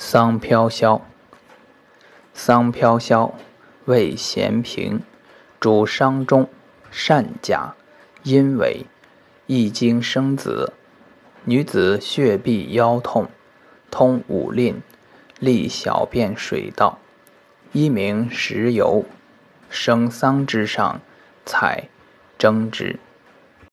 [0.00, 1.04] 桑飘萧，
[2.32, 3.34] 桑飘萧，
[3.86, 5.02] 味咸平，
[5.58, 6.48] 主伤中，
[6.88, 7.74] 善假，
[8.22, 8.84] 阴痿，
[9.48, 10.72] 易经生子，
[11.44, 13.28] 女子血闭腰痛，
[13.90, 14.80] 通五令，
[15.40, 17.00] 利小便水道，
[17.72, 19.04] 一名石油，
[19.68, 21.00] 生桑之上
[21.44, 21.88] 采，
[22.38, 23.00] 蒸之。